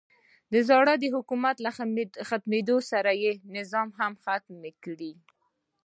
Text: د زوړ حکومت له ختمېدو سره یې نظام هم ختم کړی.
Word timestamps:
د 0.51 0.53
زوړ 0.67 0.85
حکومت 1.17 1.55
له 1.65 1.69
ختمېدو 2.29 2.77
سره 2.91 3.11
یې 3.23 3.31
نظام 3.57 3.87
هم 3.99 4.13
ختم 4.23 4.57
کړی. 4.83 5.13